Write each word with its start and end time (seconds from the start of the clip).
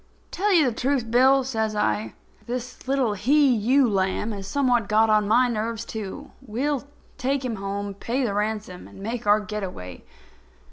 "Tell 0.31 0.51
you 0.51 0.65
the 0.67 0.71
truth, 0.75 1.11
Bill," 1.11 1.43
says 1.43 1.75
I, 1.75 2.15
"this 2.47 2.87
little 2.87 3.13
he 3.13 3.53
ewe 3.53 3.87
lamb 3.87 4.31
has 4.31 4.47
somewhat 4.47 4.89
got 4.89 5.11
on 5.11 5.27
my 5.27 5.47
nerves 5.47 5.85
too. 5.85 6.31
We'll 6.41 6.85
take 7.19 7.45
him 7.45 7.57
home, 7.57 7.93
pay 7.93 8.23
the 8.23 8.33
ransom 8.33 8.87
and 8.87 8.97
make 8.99 9.27
our 9.27 9.39
get 9.39 9.61
away." 9.61 10.03